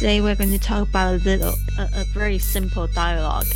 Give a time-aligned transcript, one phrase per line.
[0.00, 3.46] Today we're going to talk about a little, a, a very simple dialogue.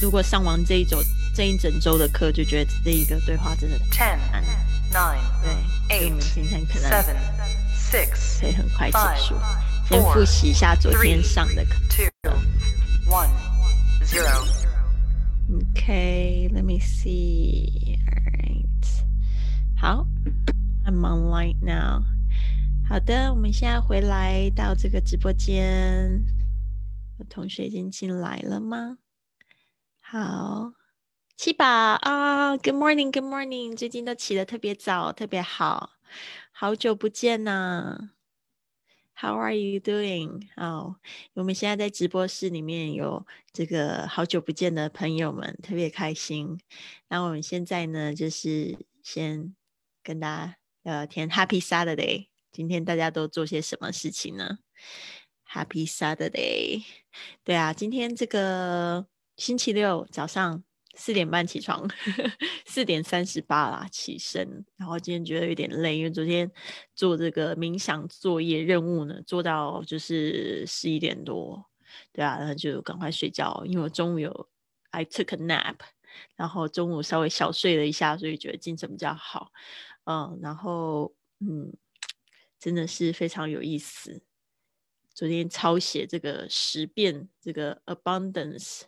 [0.00, 1.02] 如果上完这一周
[1.34, 4.44] 这一整周的课，就觉得这一个对话真的 Ten, 难。
[4.92, 5.20] nine,
[5.88, 7.16] 对，所以我们 eight, 今天可能 seven,
[7.76, 9.34] six, 可以很快结 five, 束。
[9.88, 11.74] 先复习一下昨天上的课。
[11.88, 12.30] two,
[13.10, 13.28] one,
[14.04, 14.46] zero.
[15.74, 17.98] Okay, let me see.
[18.06, 19.02] Alright.
[19.76, 20.06] 好，
[20.86, 22.04] I'm online now.
[22.85, 26.23] 好的，我们现在回来到这个直播间。
[27.17, 28.97] 有同学已经进来了吗？
[29.99, 30.73] 好，
[31.35, 35.93] 七宝啊、g o o d morning，Good morning，最近都起得特别早，特别好，
[36.51, 38.11] 好久不见呐、
[39.15, 40.49] How are you doing？
[40.55, 40.97] 哦，
[41.33, 46.59] 我们现在在直播室里面有这个好久不见的朋友们，特别开心。
[47.07, 49.55] 那我们现在呢，就是先
[50.03, 51.29] 跟大家聊聊天。
[51.29, 52.32] Happy Saturday！
[52.53, 54.59] 今天大家都做些什么事情呢
[55.51, 56.83] ？Happy Saturday！
[57.43, 61.89] 对啊，今天这个星期六早上四点半起床，
[62.67, 66.51] 四点三十八啦起身，然后今天觉得有点累，因为昨天
[66.93, 71.65] 做这个冥想作业任务呢，做到就是十一点多，
[72.11, 74.47] 对啊，然后就赶快睡觉，因为我中午有
[74.91, 75.77] I took a nap，
[76.35, 79.51] 然后中午稍微小睡了一下，所以觉得精神比较好，
[80.03, 81.73] 嗯，然后嗯，
[82.63, 84.21] 真的是非常有意思。
[85.13, 88.83] 昨天抄写这个十遍这个 abundance，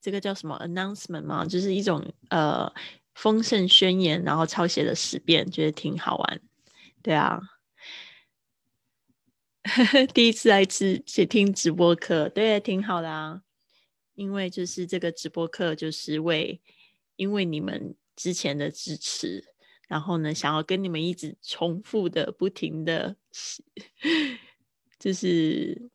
[0.00, 1.44] 这个叫什么 announcement 吗？
[1.44, 2.72] 就是一种呃
[3.16, 6.40] 丰盛宣言，然后抄写了十遍，觉得挺好玩。
[7.02, 7.40] 对啊，
[10.14, 13.42] 第一次来直去听直播课，对，挺好的啊。
[14.14, 16.60] 因为就是这个直播课，就是为
[17.16, 19.44] 因为你们之前的支持，
[19.86, 23.16] 然后呢，想要跟你们一直重复的、不停的，
[24.98, 25.90] 就是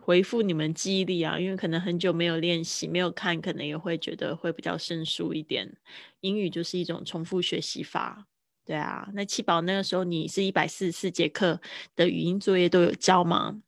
[0.00, 1.38] 回复你们记忆力啊。
[1.38, 5.76] 因为可能很久没有练习，没有看，可能也会觉得会比较生疏一点。
[6.20, 8.26] 英语就是一种重复学习法。
[8.64, 11.60] 对啊，那七宝那个时候你是一百四十四节课
[11.94, 13.62] 的语音作业都有交吗？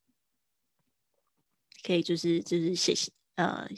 [1.84, 2.92] 可以就是就是写
[3.36, 3.68] 呃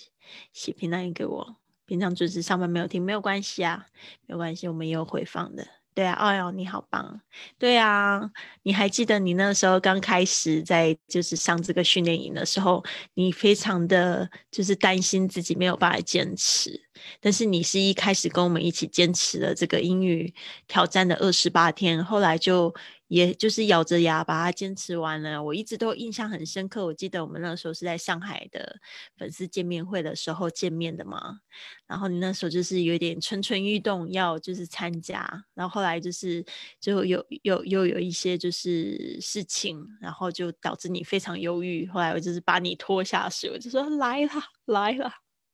[0.55, 1.60] 写评论给我，
[1.91, 3.85] 平常就是上班没有听没有关系啊，
[4.29, 5.67] 没有关系，我们也有回放的。
[5.93, 7.21] 对啊，哎呦你好棒！
[7.59, 8.31] 对啊，
[8.63, 12.85] 你还记得你那时候刚开始在就是上这个训练营的时候，
[13.15, 16.81] 你非常的就是担心自己没有办法坚持，
[17.21, 20.33] 但是你是一开始跟我们一起坚持了这个英语
[20.69, 22.73] 挑战的二十八天，后来就
[23.11, 25.43] 也就是咬着牙把它坚持完了。
[25.43, 28.79] 我一直都印象很深刻，我记得我们那时候是在上海的
[29.17, 31.41] 粉丝见面会的时候见面的嘛，
[31.89, 36.45] 然后你那时候就是有点蠢蠢欲动，要就是参加，然后后来就是
[36.81, 41.89] 就有有又有一些就是事情，然后就导致你非常忧郁。
[41.89, 45.13] 后来我就是把你拖下水，我就说来啦来啦，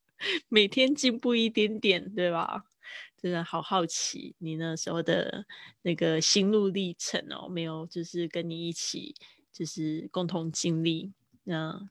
[0.50, 2.64] 每天进步一点点，对吧？
[3.26, 5.44] 真的好好奇你那时候的
[5.82, 9.16] 那个心路历程哦，没有就是跟你一起
[9.52, 11.90] 就是共同经历那。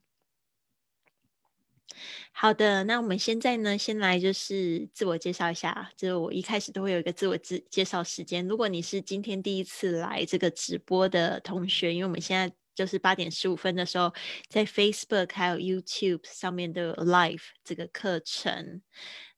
[2.32, 5.92] 好的，那我们现在呢，先来就是自我介绍一下。
[5.96, 8.46] 就是我一开始都会有一个自我自介绍时间。
[8.48, 14.14] 如果你是今天第一次来这个直播的同学，因为我们现在就是八点十五分的时候，
[14.50, 18.82] 在 Facebook 还有 YouTube 上面都有 Live 这个课程。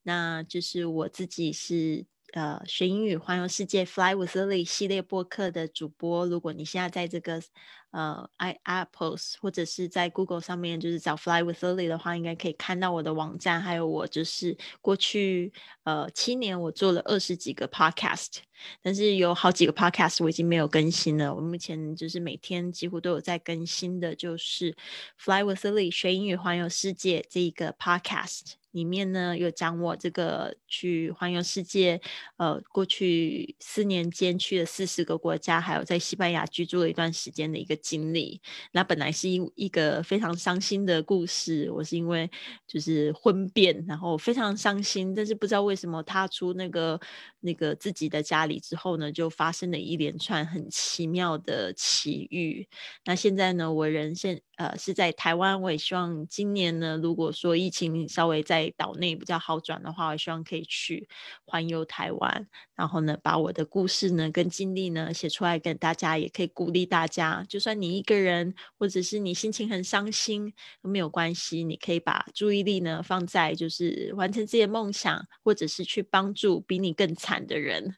[0.04, 2.06] 那就是我自己是
[2.38, 6.28] 呃学英语环游世界 Fly with Lily 系列播客的主播。
[6.28, 7.42] 如果你现在在这个
[7.90, 15.52] 呃 i Apples 或者是在 Google 上面就是找 Fly with Lily 的话，应该可以看到我的网站，还有我就是过去
[15.84, 18.38] 呃七年我做了二十几个 Podcast，
[18.84, 21.34] 但是有好几个 Podcast 我已经没有更新了。
[21.34, 24.76] 我目前就是每天几乎都有在更新的，就是
[25.18, 28.54] Fly with Lily 学英语环游世界这一个 Podcast。
[28.78, 32.00] 里面呢有讲我这个去环游世界，
[32.38, 38.40] 呃，过去四年间去了四十个国家，还有在西班牙居住了一段时间的一个经历。
[38.74, 42.30] 那本来是一一个非常伤心的故事，我是因为
[42.68, 47.00] 就是婚变，然后非常伤心，但是不知道为什么踏出那个
[47.40, 52.68] 那个自己的家里之后呢，就发生了一连串很奇妙的奇遇。
[53.06, 61.08] 那现在呢，我人现呃是在台湾，我也希望今年呢，如果说疫情稍微再岛内比较好转的话，我希望可以去
[61.46, 67.46] 环游台湾，然后呢，把我的故事呢跟经历呢写出来，跟大家也可以鼓励大家。
[67.48, 77.96] 就算你一个人，或者是你心情很伤心都没有关系，你可以把注意力呢放在就是完成自己的梦想，或者是去帮助比你更惨的人。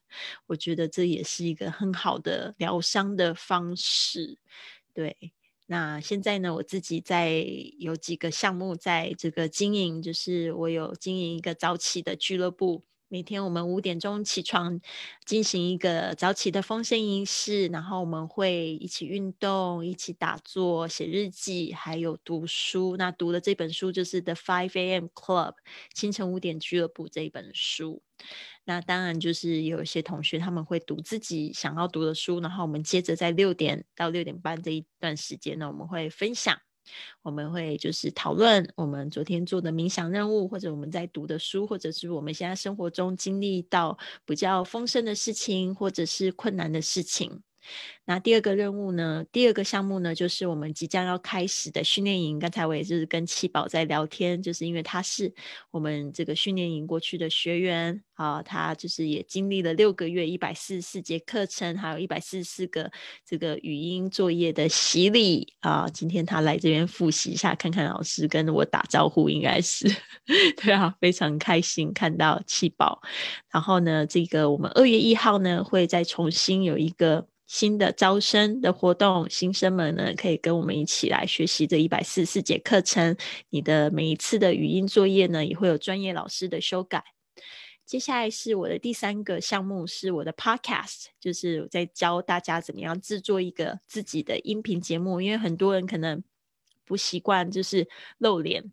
[0.48, 4.38] 我觉得这也是一个很好的疗伤的方式。
[4.94, 5.32] 对，
[5.72, 7.46] 那现在呢，我自己在
[7.78, 12.84] 有几个项目在这个经营，就是我有经营一个早起的俱乐部。
[13.08, 14.82] 每天我们五点钟起床，
[15.28, 22.98] 进行一个早起的丰盛仪式，然后我们会一起运动，一起打坐、写日记，还有读书。
[22.98, 25.06] 那读的这本书就是《The Five A.M.
[25.14, 25.52] Club》
[25.94, 28.02] 清晨五点俱乐部这一本书。
[28.66, 36.60] 那当然就是有一些同学他们会读自己想要读的书，然后我们接着在六点到六点半这一段时间呢，我们会分享。
[37.22, 43.96] 我们会就是讨论我们昨天做的冥想任务，或者我们在读的书，或者是我们现在生活中经历到
[44.26, 47.44] 比较丰盛的事情，或者是困难的事情。
[48.06, 49.24] 那第二个任务呢？
[49.32, 52.40] 第二个项目呢，就是我们即将要开始的训练营。
[52.40, 55.32] 刚才我也就是跟七宝在聊天，就是因为他是
[55.70, 62.92] 我们这个训练营过去的学员啊，他就是也经历了六个月一百四十四节课程，还有一百四十四个
[63.24, 65.88] 这个语音作业的洗礼啊。
[65.88, 69.88] 今天他来这边复习一下，看看老师跟我打招呼，应该是
[70.58, 73.04] 对啊，非常开心看到七宝。
[73.52, 77.28] 然后呢，这个我们二月一号呢，会再重新有一个。
[77.50, 83.18] 新的招生的活动，新生们呢可以跟我们一起来学习这一百四十四节课程。
[83.50, 87.04] 你的每一次的语音作业呢，也会有专业老师的修改。
[87.88, 95.20] 接下来是我的第三个项目，是我的 Podcast，就是在教大家怎么样制作一个自己的音频节目。
[95.20, 96.24] 因为很多人可能
[96.86, 98.72] 不习惯，就是露脸，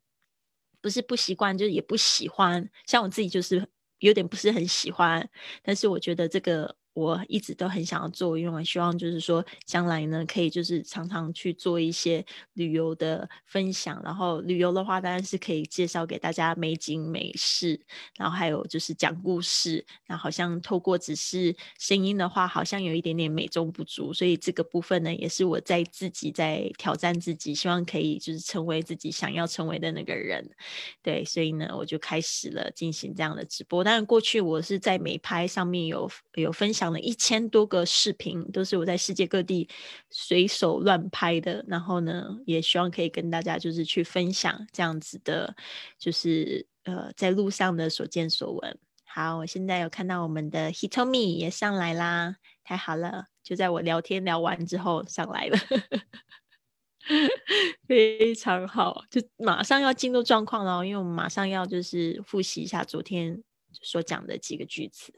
[0.83, 2.69] 不是不习惯，就是也不喜欢。
[2.85, 3.67] 像我自己就是
[4.01, 5.27] 有点不是很喜欢，
[5.63, 6.77] 但是我觉得这个。
[6.97, 14.01] 我一直都很想要做，因为我希望就是说，将来呢，可以就是常常去做一些旅游的分享。
[14.03, 17.79] 然后旅游的话，当然是可以介绍给大家美景美事，
[18.17, 19.85] 然后还有就是讲故事。
[20.07, 24.15] 那好像透过只是声音的话，好像有一点点美中不足。
[24.15, 30.49] 所以这个部分呢，也是我在自己在挑战自己，希望可以就是成为自己想要成为的那个人。
[31.03, 33.85] 对，所以呢，我就开始了进行这样的直播。
[33.85, 36.86] 当然，过去我是在美拍上面有有分享。
[36.87, 39.69] 讲了一千多个视频，都是我在世界各地
[40.09, 41.65] 随手乱拍的。
[41.67, 45.57] 然后呢，也希望可以跟大家就是去分享这样子的，
[45.99, 48.79] 就是呃在路上的所见所闻。
[49.05, 53.27] 好，我现在有看到我们的 Hitomi 也上来啦，太好了！
[53.43, 55.59] 就在我聊天聊完之后上来了，
[57.89, 63.43] 非常好，就马上要进入状况了，因为我们马上要就是复习一下昨天
[63.73, 65.13] 所讲的几个句子。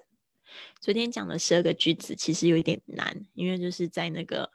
[0.81, 4.51] 昨天讲的十二个句子其实有一点难，因为就是在那个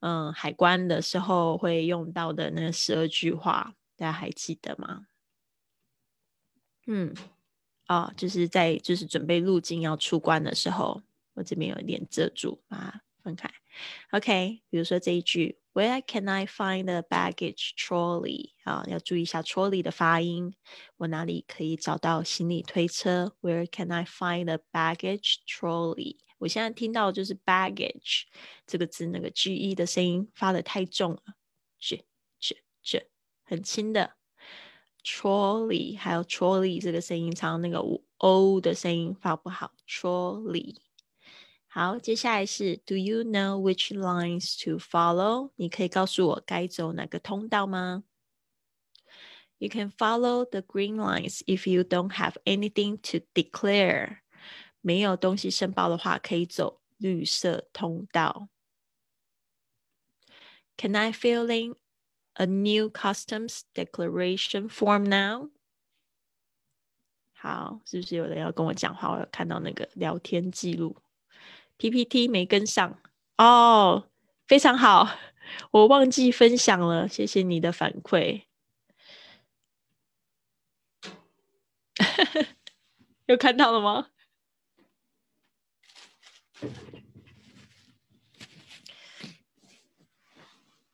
[0.00, 5.06] 嗯海关的时候会用到的那十二句话，大家还记得吗？
[6.86, 7.14] 嗯，
[7.88, 11.02] 哦，就是在就是准备入境要出关的时候，
[11.34, 13.48] 我这边有一点遮住，把它分开。
[14.10, 15.58] OK，比如说这一句。
[15.74, 18.50] Where can I find the baggage trolley？
[18.64, 20.54] 啊，要注意一下 trolley 的发音。
[20.98, 26.18] 我哪里可以找到行李推车？Where can I find the baggage trolley？
[26.36, 28.24] 我现在听到就是 baggage
[28.66, 31.22] 这个字，那个 g e 的声音发的太重了
[31.78, 32.04] ，j
[32.38, 33.08] j j
[33.42, 34.16] 很轻的
[35.02, 37.78] trolley，还有 trolley 这个声音，常那个
[38.18, 40.76] o 的声音发不好，trolley。
[41.71, 45.51] 好，接下来是 Do you know which lines to follow？
[45.57, 48.03] 你可以告诉我该走哪个通道吗？
[49.59, 54.19] You can follow the green lines if you don't have anything to declare。
[54.81, 58.49] 没有东西申报的话，可以走绿色通道。
[60.77, 61.75] Can I fill in
[62.33, 65.49] a new customs declaration form now？
[67.33, 69.11] 好，是不是有人要跟我讲话？
[69.11, 70.95] 我有看到那个聊天记录。
[71.82, 72.96] PPT 没跟上
[73.38, 74.08] 哦，
[74.46, 75.18] 非常好，
[75.72, 78.42] 我忘记分享了，谢谢你的反馈。
[83.26, 84.10] 有看到了吗？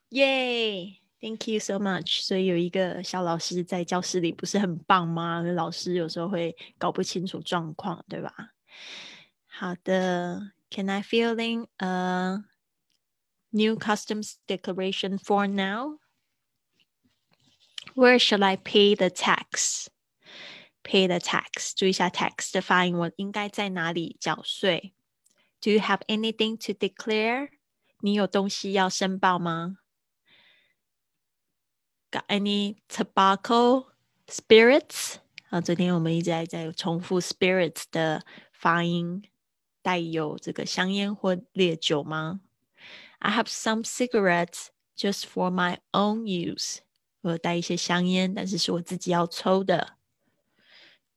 [0.09, 2.23] 耶，Thank you so much。
[2.23, 5.43] 所以有一个小老师在教室里不是很棒吗？
[5.43, 8.33] 老师有时候会搞不清楚状况，对吧？
[9.47, 10.53] 好的。
[10.70, 12.40] Can I fill in a
[13.52, 16.00] new customs declaration form now?
[17.96, 19.90] Where shall I pay the tax?
[20.84, 21.74] Pay the tax.
[21.76, 24.94] 注意一下 tax 的发音，我应该在哪里缴税？
[25.62, 27.50] Do you have anything to declare?
[28.00, 29.78] 你有东西要申报吗？
[32.12, 33.92] Got any tobacco
[34.28, 35.16] spirits？
[35.50, 39.24] 啊，昨天我们一直在在重复 spirits 的发音。
[39.82, 42.42] 带有这个香烟或烈酒吗？
[43.20, 44.68] I have some cigarettes.
[44.96, 46.80] just for my own use。
[47.22, 49.98] 我有带一些香烟，但是是我自己要抽的。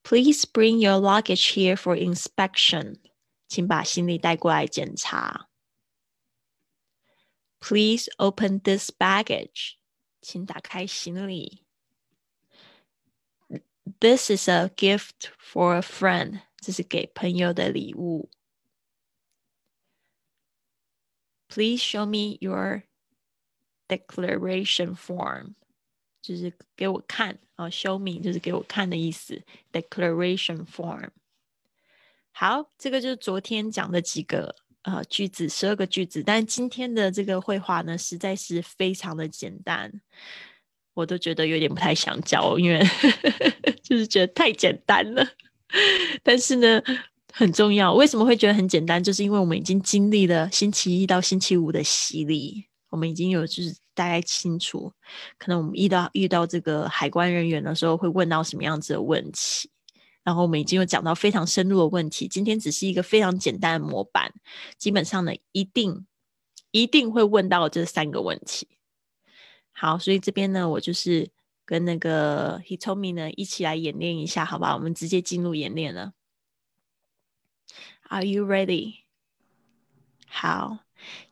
[0.02, 3.00] Please bring your luggage here for inspection。
[3.48, 5.48] 请把行李带过来检查。
[7.60, 9.74] Please open this baggage。
[10.20, 11.64] 请打开行李。
[14.00, 16.42] This is a gift for a friend。
[16.60, 18.30] 这是给朋友的礼物。
[21.53, 22.83] Please show me your
[23.89, 25.55] declaration form，
[26.21, 29.43] 就是给我看啊，show me 就是给我看的意思。
[29.73, 31.09] Declaration form。
[32.31, 36.23] 好，这个就是昨天讲的几个呃句子，十二个句子。
[36.23, 39.91] 但今天的这个绘画呢，实在是非常的简单，
[40.93, 42.81] 我都觉得有点不太想教，因为
[43.83, 45.27] 就是觉得太简单了。
[46.23, 46.81] 但是呢。
[47.33, 49.03] 很重要，为什么会觉得很简单？
[49.03, 54.91] 就是因为我们已经经历了星期一到星期五的洗礼，我们已经有就是大概清楚，
[55.37, 59.69] 可能我们遇到遇到这个海关人员的时候会问到什么样子的问题，
[60.23, 62.27] 然后我们已经有讲到非常深入的问题。
[62.27, 64.33] 今天只是一个非常简单的模板，
[64.77, 66.05] 基本上呢，一定
[66.71, 68.67] 一定会问到这三个问题。
[69.71, 71.31] 好，所以这边呢，我就是
[71.65, 74.75] 跟那个 Hitomi 呢一起来演练一下，好吧？
[74.75, 76.11] 我们直接进入演练了。
[78.10, 79.00] Are you ready？
[80.28, 80.78] 好，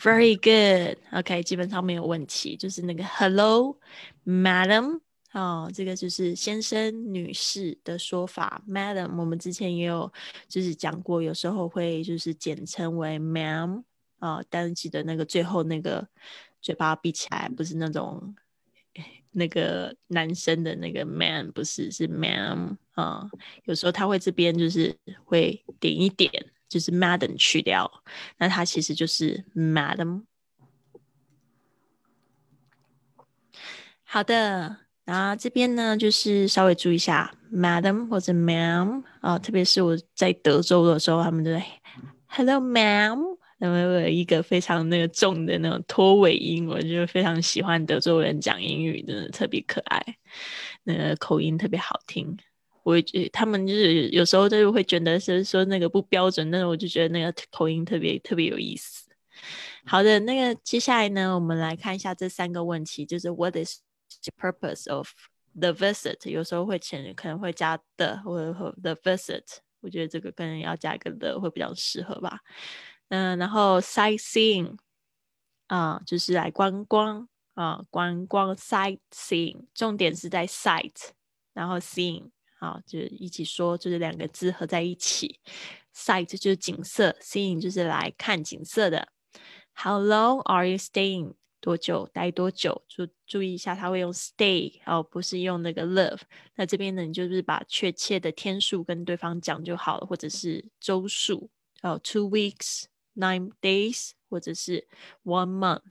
[0.00, 0.98] Very good.
[1.12, 3.76] OK，基本上没有问题，就是那个 Hello,
[4.24, 5.00] Madam
[5.32, 9.16] 哦，这个就是先生、女士的说法，Madam。
[9.16, 10.12] 我们之前也有
[10.48, 13.82] 就是讲过，有时候会就是简称为 Ma'am
[14.23, 16.07] 啊，但是记得那个最后那个
[16.61, 18.33] 嘴巴闭起来，不是那种
[19.31, 23.29] 那个男生的那个 Man，不是是 Ma'am 啊。
[23.65, 26.31] 有时候他会这边就是会点一点，
[26.69, 27.91] 就是 Madam 去掉，
[28.37, 30.23] 那他其实就是 Madam。
[34.03, 34.77] 好的。
[35.05, 41.61] 然后这边呢，就是稍微注意一下，Madam 或者 Ma'am 啊，特别是我在德州的时候，他们都在
[42.27, 50.03] Hello Ma'am，然后有一个非常那个重的那种拖尾音，我就非常喜欢德州人讲英语，真的特别可爱，
[50.83, 52.37] 那个口音特别好听。
[52.83, 59.09] 我觉他们就是有时候就会觉得是说那个不标准，但是我就觉得那个口音特别特别有意思。
[59.85, 63.79] 好的，那个接下来呢，我们来看一下这三个问题，就是 What is
[64.23, 65.07] the purpose of
[65.57, 69.43] the visit，有时候会前可能会加的，或者和 the visit，
[69.79, 72.41] 我觉得这个可能要加一个的会比较适合吧。
[73.09, 74.77] 嗯，然后 sightseeing
[75.67, 81.09] 啊，就是来观光啊，观光 sightseeing，重点是在 sight，
[81.53, 82.29] 然后 seeing
[82.59, 85.39] 啊，就是一起说，就是两个字合在一起
[85.95, 89.09] ，sight 就是景色，seeing 就是来看景色的。
[89.75, 91.35] How long are you staying？
[91.59, 96.19] 多久待多久，注注意一下，他会用 stay 哦，不是用那个 live。
[96.55, 101.49] 那这边呢，你就是把确切的天数跟对方讲就好了，或者是周数
[101.81, 102.83] 哦，two weeks,
[103.15, 104.87] nine days，或者是
[105.23, 105.81] one month。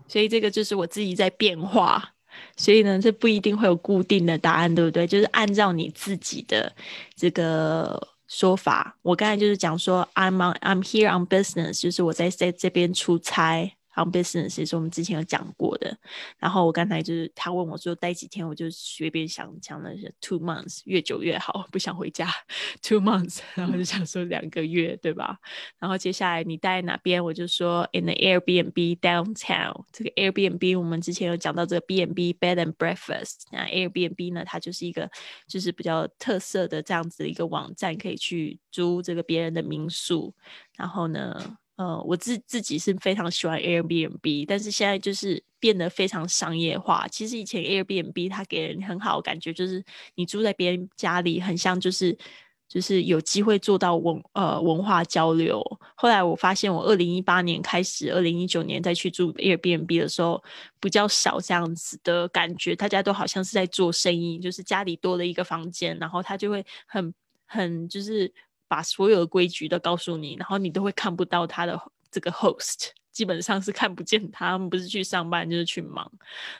[0.07, 2.13] 所以这个就是我自己在变化，
[2.56, 5.06] 所以呢，这不一定会有固定的答案，对不对？
[5.06, 6.72] 就是按照你自己的
[7.14, 8.96] 这个说法。
[9.02, 13.72] 我刚才就是讲说，I'm on, I'm here on business，就是我在在这边出差。
[14.00, 15.94] On business 也是我们之前有讲过的，
[16.38, 22.26] 然后我刚才就是他问我说待几天，我就随便想讲的是 two months，越久越好，不想回家
[22.80, 25.38] two months，然后就想说两个月，对吧？
[25.78, 29.84] 然后接下来你待哪边，我就说 in the Airbnb downtown。
[29.92, 35.10] 这个 Airbnb 我们之前有讲到这个 B&B bed and breakfast，那 Airbnb 呢，它就是一个
[35.46, 40.32] 就是比较特色的这样子的一个网站，可以去租这个别人的民宿，
[40.78, 41.58] 然后呢。
[41.80, 47.08] 呃，我自自己是非常喜欢 Airbnb，但是现在就是变得非常商业化。
[47.08, 49.82] 其实以前 Airbnb 它给人很好的感觉，就是
[50.14, 52.14] 你住在别人家里，很像就是
[52.68, 55.62] 就是有机会做到文呃文化交流。
[55.96, 60.44] 后来我发现，我二零一八年开始，二零一九年再去住 Airbnb 的时候，
[60.80, 62.76] 比较少这样子的感觉。
[62.76, 67.14] 大家都好像是在做生意，就是家里多了一个房间，然后他就会很
[67.46, 68.30] 很就是。
[68.70, 71.76] 把所有的规矩都告诉你，然后你都会看不到他的
[72.08, 76.08] 这个 host，基本上是看不见他们，不是去上班就是去忙，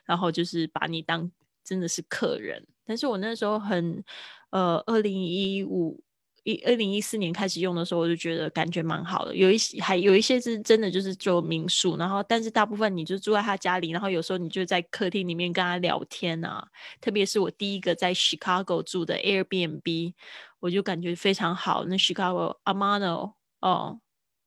[0.04, 1.30] 然后就是把你当
[1.62, 2.66] 真的是客人。
[2.84, 4.02] 但是我那时候很，
[4.50, 6.02] 呃，二零一五
[6.50, 9.34] 一二零一四年开始用的时候，我就觉得感觉蛮好的。
[9.34, 16.66] 有一些还有一些是真的就是做民宿，然后但是大部分你就住在他家里，然后有时候你就在客厅里面跟他聊天啊。
[17.00, 20.14] 特别是我第一个在 Chicago 住的 Airbnb。
[20.62, 21.86] 我就感觉非常好。
[21.86, 23.32] 那 Chicago Amano
[23.62, 23.98] 哦，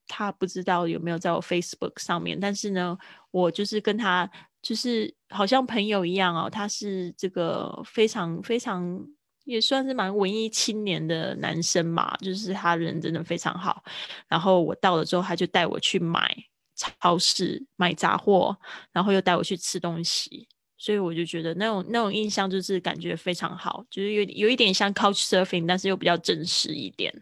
[0.08, 2.96] 他不知道有没有在我 Facebook 上面，但是呢，
[3.32, 4.30] 我就是跟他
[4.62, 6.48] 就是好像朋友一样哦。
[6.48, 9.04] 他是这个非常非常
[9.44, 13.84] 也算是蛮文艺青年的男生嘛，就是他人真的非常好。
[14.28, 16.36] 然后我到了之后，他就带我去买
[16.76, 18.58] 超市买杂货，
[18.92, 20.48] 然后又带我去吃东西。
[20.76, 27.14] 所以我就觉得那种那种印象就是感觉非常好，就是有有一点像 Couch Surfing，但是又比较真实一点，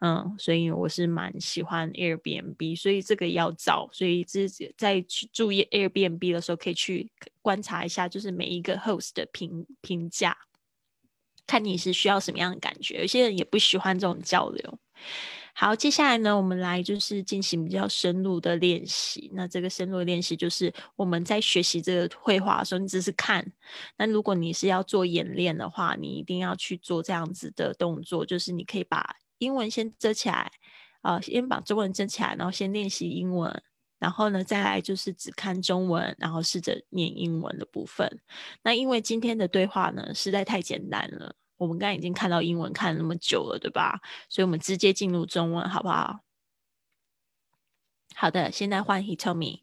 [0.00, 7.08] 嗯，所以我是蛮喜欢 Airbnb，所以这个要找，所以自己在去注意 Airbnb 的时候，可以去
[7.40, 10.36] 观察一下，就是每一个 host 的评评价，
[11.46, 14.78] 看你是需要什么样的感觉，有些人也不喜欢这种交流。
[15.58, 19.30] 好，接下来呢，我们来就是进行比较深入的练习。
[19.32, 23.52] 那这个深入的练习就是我们在学习这个绘画的时候，你只是看。
[23.96, 30.52] 那如果你是要做演练的话，你一定要去做这样子的动作，就是你可以把英文先遮起来，
[31.00, 33.62] 啊，先把中文遮起来，然后先练习英文，
[33.98, 38.20] 然后呢，再来就是只看中文，然后试着念英文的部分。
[38.62, 41.34] 那因为今天的对话呢，实在太简单了。
[41.56, 44.00] 我们刚刚已经看到英文看了那么久了，对吧？
[44.28, 46.20] 所以我们直接进入中文，好不好？
[48.14, 49.62] 好的，现在换 He told me.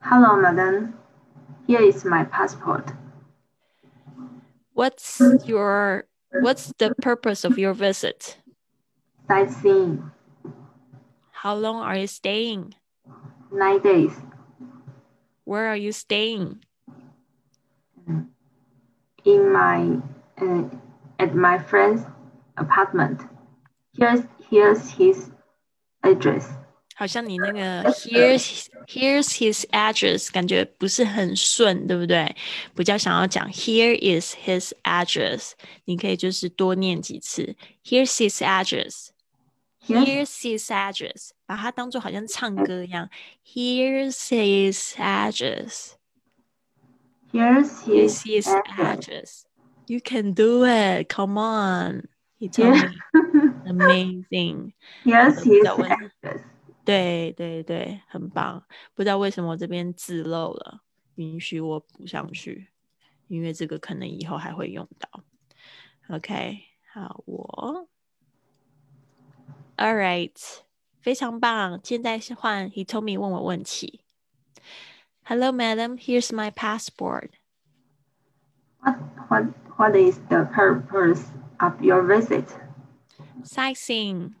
[0.00, 0.94] Hello, madam.
[1.66, 2.92] Here is my passport.
[4.74, 6.06] What's your
[6.42, 8.36] What's the purpose of your visit?
[9.27, 10.11] Sightseeing.
[11.31, 12.75] How long are you staying?
[13.51, 14.13] Nine days.
[15.45, 16.59] Where are you staying?
[19.25, 19.97] in my
[20.41, 20.63] uh,
[21.19, 22.03] at my friend's
[22.57, 23.21] apartment.
[23.97, 25.29] Here's here's his
[26.03, 26.49] address.
[26.95, 32.35] 好像你那个 here's here's his address 感觉不是很顺，对不对？
[32.75, 35.53] 比较想要讲 here is his address，
[35.85, 39.09] 你可以就是多念几次 here's his address。
[39.88, 43.08] Here's his address，把它当做好像唱歌一样。
[43.44, 45.92] Here's his address。
[47.32, 48.46] Here's his, his
[48.78, 49.42] address.
[49.86, 51.08] You can do it.
[51.08, 52.08] Come on.
[52.38, 52.94] He told me.
[53.66, 54.72] Amazing.
[55.04, 56.42] Here's his address.
[56.84, 58.64] 对对对，很棒。
[58.94, 60.82] 不知道为什么我这边字漏了，
[61.16, 62.68] 允许我补上去，
[63.26, 65.24] 因为这个可能以后还会用到。
[66.08, 66.60] OK，
[66.92, 67.88] 好，我。
[69.77, 70.31] All right，
[71.01, 71.79] 非常棒。
[71.83, 74.01] 现在是换 Hitomi 问我问题。
[75.25, 75.97] Hello, madam.
[75.97, 77.31] Here's my passport.
[78.81, 78.95] What
[79.29, 79.43] what
[79.77, 81.23] what is the purpose
[81.59, 82.45] of your visit?
[83.43, 84.35] Sightseeing.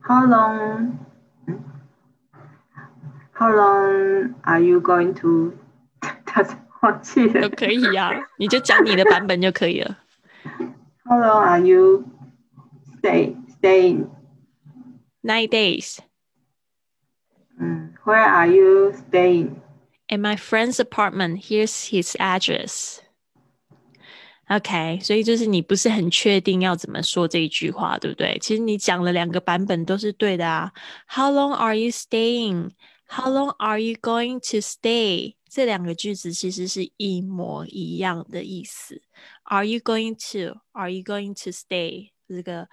[0.00, 0.98] How long
[3.32, 5.52] how long are you going to
[6.24, 6.42] 他
[6.80, 7.56] 忘记了都。
[7.56, 9.98] 可以呀、你就讲你的版本就可以了。
[11.04, 12.04] How long are you
[13.00, 14.06] stay staying?
[15.26, 15.98] Nine days.
[17.58, 19.60] 嗯 Where are you staying?
[20.08, 21.44] At my friend's apartment.
[21.46, 22.98] Here's his address.
[24.48, 28.36] OK，所以就是你不是很确定要怎么说这一句话，对不对？
[28.40, 30.72] 其实你讲了两个版本都是对的啊。
[31.08, 32.72] How long are you staying?
[33.06, 35.36] How long are you going to stay?
[35.48, 39.00] 这两个句子其实是一模一样的意思。
[39.44, 40.60] Are you going to?
[40.72, 42.10] Are you going to stay?
[42.26, 42.68] 这个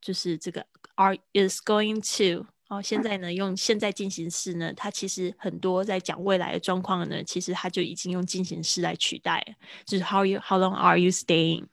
[0.00, 0.66] 就是这个
[0.97, 2.45] are is going to。
[2.69, 9.53] 哦，现在呢，用现在进行式呢，它其实很多在讲未来的状况呢，其实它就已经用进行式来取代了，
[9.85, 11.67] 就是 how you how long are you staying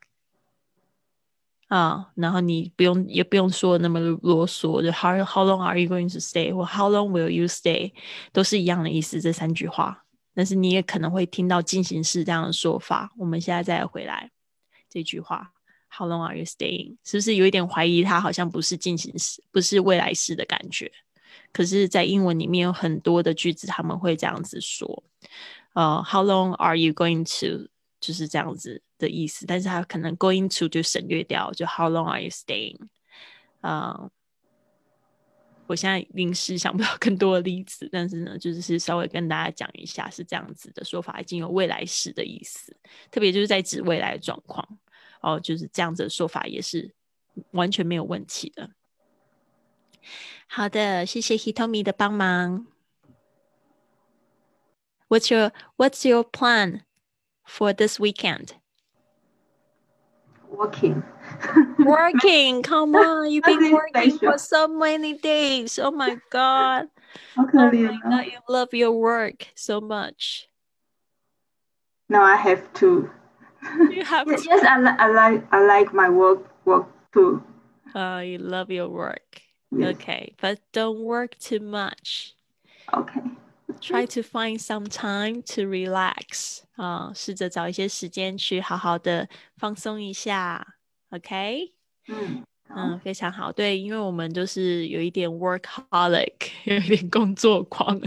[1.67, 7.93] 啊，然后你不用也不用说那么啰嗦，就 how how long are you going to stay 或 how long will you stay
[8.33, 10.05] 都是一样的意思，这三句话。
[10.33, 13.11] 但是你也可能会听到进行式这样的说法。
[13.19, 14.31] 我们现在再回来
[14.89, 15.54] 这句话
[15.97, 16.97] ，How long are you staying？
[17.05, 20.91] 是不是有一点怀疑它好像不是进行时，不是未来式的感觉？
[21.53, 25.05] 可是，在英文里面有很多的句子他们会这样子说，
[25.75, 27.69] 呃，How long are you going to？
[28.01, 32.77] 就是这样子的意思，但是它可能 going to 就省略掉，就 How long are you staying？
[33.63, 34.11] 啊、
[35.67, 42.77] 我现在临时想不到更多的例子，但是呢，就是稍微跟大家讲一下是这样子的说法，已经有未来式的意思，
[43.11, 44.69] 特别就是在指未来的状况
[45.24, 46.94] 哦，就是这样子的说法也是
[47.52, 48.70] 完全没有问题的。
[50.48, 52.68] 好的，谢谢 Hitomi 的帮忙。
[55.10, 56.82] What's your What's your plan
[57.46, 58.54] for this weekend?
[60.52, 61.04] Working.
[61.78, 62.64] Working.
[62.64, 64.40] Come on, you've been Nothing working for special.
[64.40, 65.78] so many days.
[65.80, 66.90] Oh my god.
[67.36, 70.48] 好可 Oh 怜 my 啊 god, you love your work so much.
[72.08, 73.10] Now I have to.
[73.92, 74.50] You have Yes, to.
[74.50, 77.42] yes, I, li- I like I like my work work too.
[77.94, 79.42] Oh, you love your work.
[79.72, 79.96] Yes.
[79.96, 82.36] Okay, but don't work too much.
[82.94, 83.22] Okay.
[83.82, 86.64] Try to find some time to relax.
[86.76, 90.66] 啊、试着找一些时间去好好的放松一下。
[91.12, 91.74] OK，
[92.08, 93.53] 嗯，好 嗯，非常好。
[93.53, 96.33] 对，因为我们就是有一点 workaholic，
[96.65, 98.01] 有一点工作狂，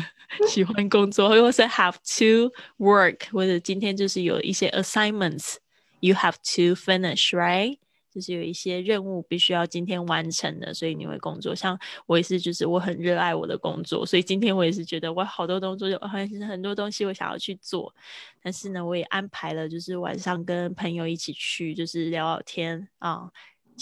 [0.47, 7.77] 喜欢工作，或是 have to work，或者今天就是有一些 assignments，you have to finish，right？
[8.09, 11.53] 就是有一些任务必须要今天完成的，所以你会工作。
[11.53, 17.93] 像我也是，就是我很热爱我的工作，所以今天我也是觉得我好多工作有很很多东西我想要去做，
[18.41, 23.29] 但是呢，我也安排了，就是晚上跟朋友一起去，就是聊聊天啊。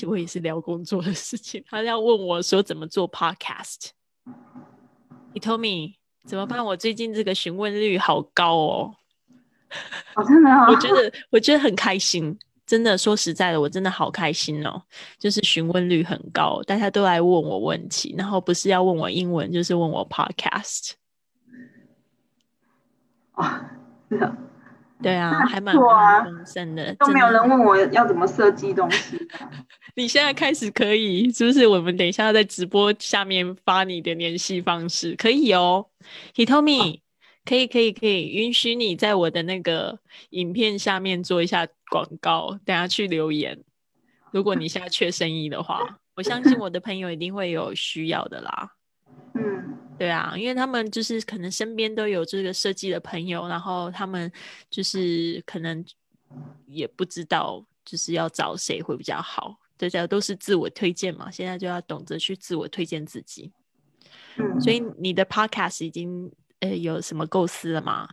[0.01, 3.89] 实我也是聊工作的事情，他要问我说怎么做 podcast。
[5.34, 6.63] 你 told me 怎么办？
[6.63, 8.95] 我最近这个询问率好高哦，
[10.15, 10.67] 哦，真的哦。
[10.73, 14.81] 我觉得我觉得很开心，真的说实在的，我真的好开心哦，
[15.19, 20.93] 就是询问率很高，大家都来问我问题，然后不是要问我英文，就是问我 podcast。
[23.34, 23.43] 哦，
[24.10, 24.38] 是的，
[25.06, 29.15] 对啊，那还蛮不错啊蛮丰盛的，都没有人问我要怎么设计东西。
[29.96, 31.68] 你现在开始可以，是不是？
[31.68, 35.86] 我们等一下在直播下面发你的联系方式，可以哦。
[36.34, 37.02] Hitomi，
[37.46, 40.00] 可以，可以，可以，允许你在我的那个
[40.32, 43.63] 影片下面做一下广告，等下去留言。
[44.32, 48.72] 如果你现在缺生意的话，我相信我的朋友一定会有需要的啦。
[49.95, 54.31] 嗯，对啊，因为他们就是可能身边都有这个设计的朋友，然后他们
[54.69, 55.84] 就是可能
[56.67, 63.51] 也不知道就是要找谁会比较好，大家都是自我推荐嘛，现在就要懂得去自我推荐自己。
[64.38, 68.08] 嗯，所以你的 podcast 已经呃有什么构思了吗？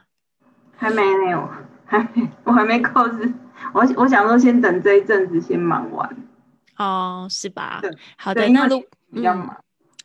[0.76, 1.48] 还没有，
[1.84, 3.32] 还没，我还没构思。
[3.72, 6.28] 我我想说，先等这一阵子先忙完。
[6.76, 7.80] 哦，是吧？
[8.16, 9.61] 好的，那如嗯比较忙。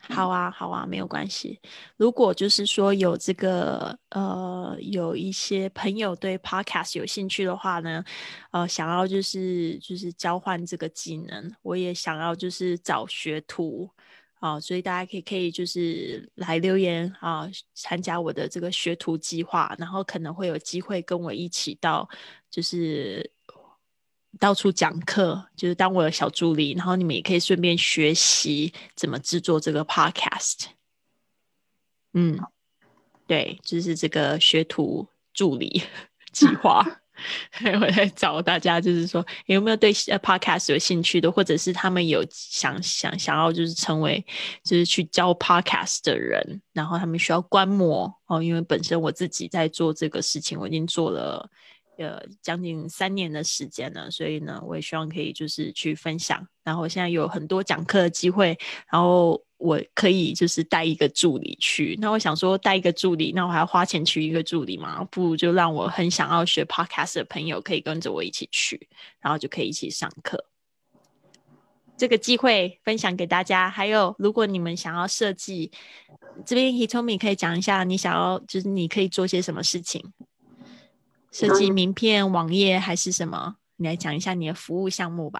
[0.10, 1.60] 好啊，好啊，没有关系。
[1.98, 8.04] 如果就是说有这个呃，有一些朋友对 podcast 有兴趣的话呢，
[8.52, 13.90] 呃，想要就是就是交换这个技能，我也想要就是找学徒
[14.40, 22.08] 啊、所以大家可以可以就是来留言啊、参加我的这个学徒计划，然后可能会有机会跟我一起到
[22.52, 23.28] 就是
[24.40, 30.66] 到处讲课，就是当我的小助理，然后你们也可以顺便学习怎么制作这个 podcast。
[32.14, 32.40] 嗯，
[33.28, 35.84] 对，就是这个学徒助理
[36.32, 36.86] 计划。
[37.82, 44.24] 我在找大家，就是说有没有对呃 podcast 有兴趣的，或者是他们有想想想要就是成为
[44.64, 51.50] 就是去教 podcast 的人，然后他们需要观摩哦，因为本身我自己在做这个事情，我已经做了。
[51.98, 56.48] 呃，将近三年的时间了，所以呢，我也希望可以就是去分享。
[56.64, 58.58] 然后现在有很多讲课的机会，
[58.92, 61.98] 然后我可以就是带一个助理去。
[62.00, 65.04] 那我想说带一个助理，那我还要花钱去一个助理嘛？
[65.06, 68.88] 不如就让我很想要学 podcast 的朋友可以跟着我一起去，
[69.20, 70.46] 然后就可以一起上课。
[71.98, 73.70] 这个机会分享给大家。
[73.70, 75.72] 还有，如果你们想要设计，
[76.46, 80.14] 这边 Hitomi 可以讲一下，你想要就是你可以做些什么事情。
[81.32, 83.56] 设计名片、网页还是什么？
[83.76, 85.40] 你来讲一下你的服务项目吧。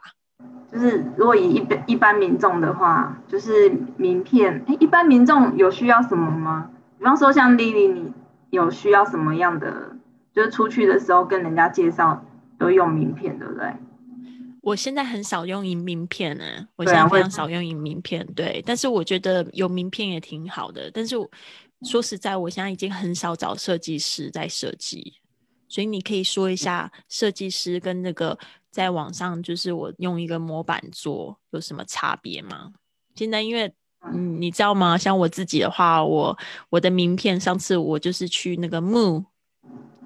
[0.72, 4.64] 就是如果以一般一般民众的话，就是名片。
[4.68, 6.70] 哎，一般民众有需要什么吗？
[7.00, 8.14] 比方说像丽丽，你
[8.52, 9.96] 有需要什么样的？
[10.34, 12.24] 就是出去的时候跟人家介绍
[12.60, 13.74] 都用名片，对不对？
[14.62, 16.44] 我现在很少用银名片呢，
[16.76, 18.28] 我现在非常少用银名片。
[18.36, 20.92] 对，但是我觉得有名片也挺好的。
[20.94, 21.16] 但是
[21.84, 25.14] 说实在，我现在已经很少找设计师在设计。
[25.68, 28.38] 所以你可以说一下设计师跟那个
[28.72, 32.74] 在网上，就是我用一个模板做有什么差别吗？
[33.16, 33.74] 现在因为
[34.14, 34.98] 嗯，你知道吗？
[34.98, 36.38] 像我自己的话，我
[36.70, 39.26] 我的名片上次我就是去那个 Moon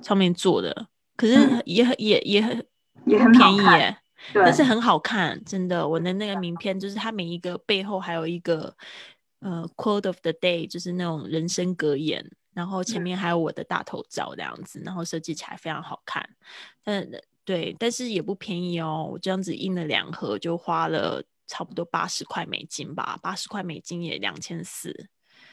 [0.02, 2.66] 上面做的，可是也很也也很
[3.06, 3.98] 也很便宜耶，
[4.34, 5.88] 但是很好看，真的。
[5.88, 8.74] 我的那个名片就是它每一个背后还有一个
[9.42, 12.26] 呃 quote of the day，就是那种人生格言。
[12.54, 16.28] 然后前面还有我的大头照这样子，然后设计起来非常好看。
[16.84, 17.08] 但
[17.46, 19.10] 对，但是也不便宜哦。
[19.12, 25.08] 我这样子印了两盒，就花了差不多八十块美金吧，八十块美金也两千四。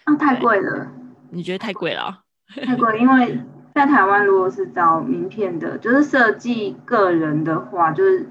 [0.06, 0.90] 那太贵了。
[1.30, 2.24] 你觉得太贵了？
[2.64, 3.40] 太贵，因为
[3.74, 8.28] 在台湾如果是找名片的，就是设计个人的话，就是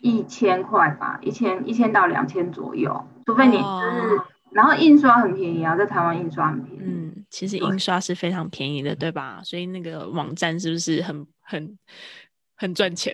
[0.00, 4.20] 一千块吧，一千一千到两千左右，除非你就是。
[4.50, 6.80] 然后印刷很便宜啊，在台湾印刷很便宜。
[6.80, 7.03] 嗯，
[7.34, 9.40] 其实印刷是非常便宜的，对吧？
[9.42, 11.76] 所以那个网站是不是很很
[12.56, 13.12] 很赚钱？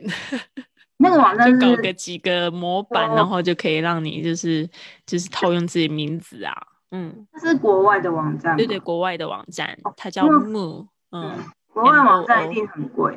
[0.99, 4.69] 那个网站就搞个几个模板，然后就可以让你就是
[5.07, 6.53] 就是套用自己名字啊。
[6.91, 8.55] 嗯，这是国外的网站。
[8.59, 10.87] 对对，国外的网站，它叫 Moo。
[11.13, 11.39] 嗯，
[11.73, 13.17] 国外网站一定很贵。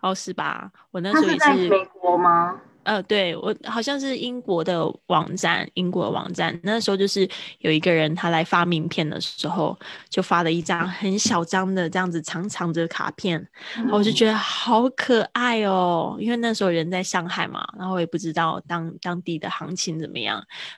[0.00, 0.72] 哦，是吧？
[0.90, 2.60] 我那时候也是美国吗？
[2.84, 6.58] 呃，对我好像是英国的网站，英国网站。
[6.62, 13.46] 那时候就是有一个人他来发名片的时候，就发了一张很小张的这样子长长的卡片，
[13.90, 14.12] 我就。
[14.12, 20.36] 觉得好可爱哦，因为那时候人在上海嘛，然后我也不知道当当地的行情怎么样，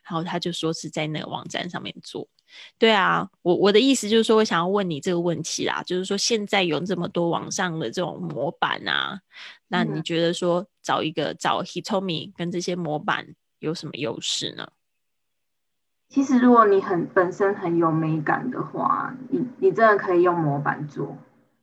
[0.08, 2.26] 然后他就说是在那个网站上面做。
[2.78, 9.20] 对啊，我我的意思就是说，我想要问你这个问题啦，就是说现在有这么多网上的这种模板啊，
[9.68, 13.26] 那你觉得说找一个找 Hitomi 跟这些模板
[13.60, 14.68] 有什么优势呢？
[16.08, 21.16] 其实如果你很本身很有美感的话，你你真的可以用模板做，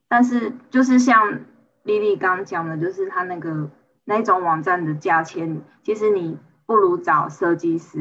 [0.07, 1.41] 但是就是像
[1.83, 3.69] 丽丽刚讲的，就是他那个
[4.05, 7.99] 那种网站的价钱，其实你不如找设计师，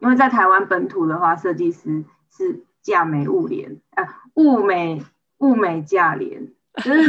[0.00, 2.04] 因为在台湾本土的话，设计师。
[2.34, 5.04] 是价美物廉，啊，物美
[5.38, 6.48] 物美价廉，
[6.82, 7.02] 就是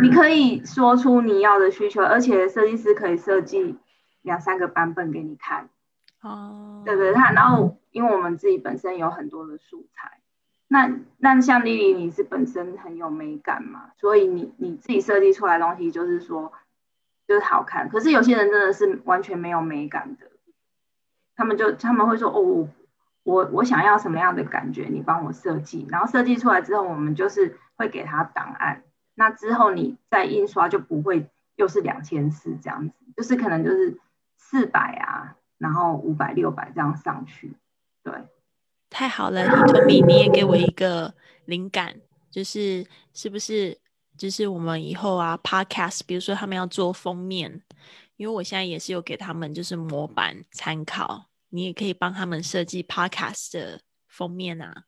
[0.00, 3.76] 你可以说出你要的需求，而且设计师可以设计
[4.22, 5.68] 两三个版本给你看。
[6.22, 10.20] 哦，对对，他然后因为我们自己本身有很多的素材，
[10.68, 16.52] 那那像丽丽你是本身很有美感嘛，所以你你自己设计出来的东西就是说
[17.26, 17.88] 就是好看。
[17.88, 20.30] 可是有些人真的是完全没有美感的，
[21.34, 22.68] 他们就他们会说哦。
[23.28, 28.84] 我我想要什么样的感觉，你帮我设计，然后设计出来之后，我们就是会给他档案。
[29.14, 34.00] 那之后你再印刷就不会又是两千四这样子，就是可能就是
[34.38, 37.54] 四百啊，然后五百、六百这样上去。
[38.02, 38.14] 对，
[38.88, 41.12] 太好了，Tommy，你也给我一个
[41.44, 41.96] 灵感，
[42.30, 43.76] 就是是不是
[44.16, 47.60] 就是我们以后啊，Podcast，比如说他们要做封面，
[48.16, 51.27] 因为我现在也是有给他们就是模板参考。
[51.50, 54.84] 你也可以帮他们设计 Podcast 的封面啊。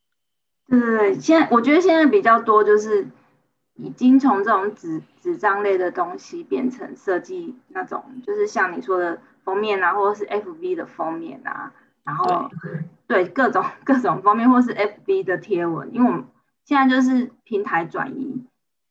[0.66, 3.06] 对对对，现在我觉得现在比较多就是
[3.74, 11.72] 已经从这种纸纸张类的东西变成设计那种，就是像你说的封面啊，或者是 FB 的封面啊，
[12.04, 12.50] 然后
[13.06, 16.24] 对各种各种封面，或是 FB 的贴文，因为我们
[16.64, 18.44] 现在就是平台转移，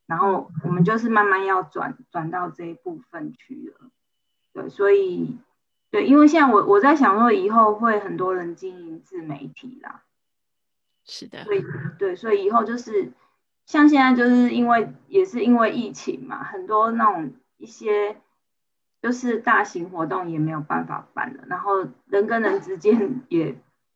[0.05, 3.89] 然后我们就是慢慢要转转到这一部分去了。
[4.51, 5.37] 对，所以
[5.91, 10.03] 对，因为现在我我在想说，以后会很多人经营自媒体啦，
[11.03, 11.63] 是的，所以
[11.97, 13.11] 对，所以以后就是
[13.65, 18.17] 像现在就是因为也是因为疫情嘛，很多那种一些
[19.01, 23.55] 就是大型活动也没有办法办了，然后人跟人之间也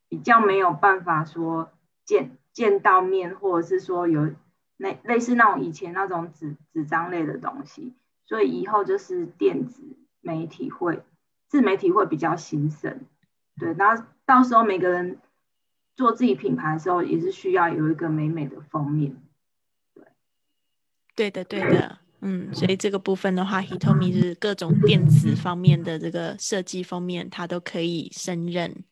[0.09, 1.71] 比较没有办法说
[2.05, 4.33] 见见到面，或者是说有
[4.77, 7.93] 那类似那种以前那种纸纸张类的东西，
[8.25, 9.83] 所以以后就是电子
[10.21, 11.03] 媒体会
[11.53, 13.01] 自媒体会比较兴盛，
[13.59, 15.19] 对，然后到时候每个人
[15.95, 19.15] 做自己品牌的时候，也是需要有一个美美的封面。
[21.15, 28.83] 对的，对的，嗯，所以这个部分的话，Hitomi 就是各种电子方面的这个设计封面，它都可以胜任。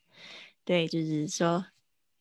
[0.64, 1.66] 对，就是说，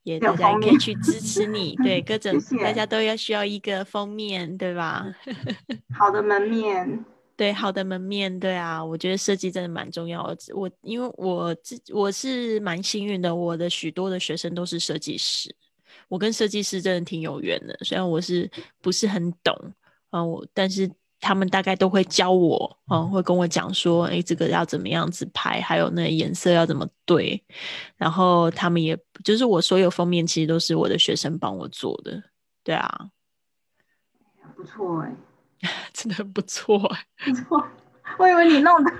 [0.05, 1.76] 也有大家也可以去支持你。
[1.85, 5.05] 对，各种大家都要需要一个封面，对吧？
[5.98, 7.05] 好的门面，
[7.40, 10.37] 对，好的门面，对啊，我觉得设计真的蛮重要的。
[10.55, 15.48] 我因为我自我是蛮幸运的，我的许多的学生都是设计师，
[16.09, 17.74] 我跟设计师真的挺有缘的。
[17.83, 18.50] 虽然我是
[18.83, 19.55] 不是很懂，
[20.11, 20.87] 嗯、我但是
[21.18, 27.42] 他们大概都会教我，嗯、会跟我讲说，哎，这个要怎么样子拍，还有那颜色要怎么对。
[27.96, 32.22] 然后他们也就是我所有封面其实都是我的学生帮我做的，
[32.62, 33.09] 对啊，
[34.55, 35.16] 不错哎、
[35.92, 37.07] 真的很不错哎。
[37.27, 37.66] 不错。
[38.18, 38.90] 我以为你弄的，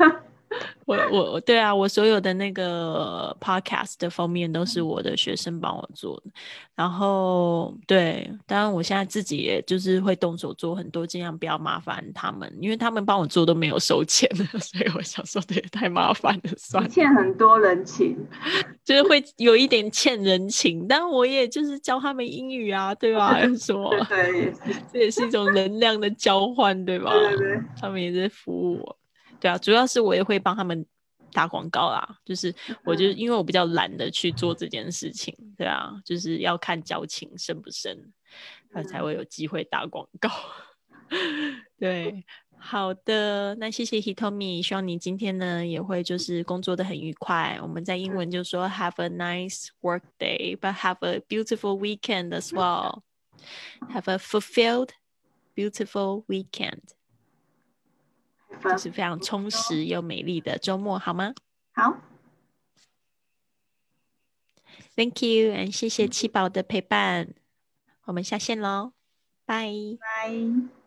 [0.87, 6.31] 我我我对啊，我所有的那个 podcast 的封面都是我的学生帮我做的，
[6.75, 18.16] 然后对，当然我现在自己也就是会动手做很多，尽量不要麻烦他们，因为他们帮我做都没有收钱的， 所以我想说这也太麻烦了，算了，欠很多人情。
[18.90, 23.40] 就是会有一点欠人情，但我也就是教他们英语啊，对吧？
[23.40, 24.53] 有 什么对
[24.92, 27.12] 这也是一种能量的交换，对吧？
[27.12, 28.98] 对对对，他们也在服务我。
[29.38, 30.85] 对啊，主要是我也会帮他们
[31.33, 32.53] 打广告啦，就是
[32.85, 37.96] 我就是因为我比较懒得去做这件事情，对啊，就是要看交情深不深，
[38.72, 40.29] 他才会有机会打广告。
[41.79, 42.24] 对，
[42.62, 47.59] 好的，那谢谢 Hitomi，希望你今天呢也会就是工作的很愉快。
[47.62, 53.03] 我们在英文就说 Have a nice work day, but have a beautiful weekend as well.
[53.88, 54.90] Have a fulfilled,
[55.55, 56.81] beautiful weekend.
[58.62, 61.33] 就是非常充实又美丽的周末，好吗
[61.73, 61.96] 好
[64.94, 67.35] ，？Thank you，and 谢谢七宝的陪伴，
[68.05, 68.92] 我们下线喽，
[69.46, 69.73] 拜。
[69.99, 70.80] 拜。